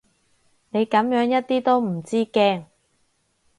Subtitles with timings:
[0.71, 2.65] 你噉樣一啲都唔知驚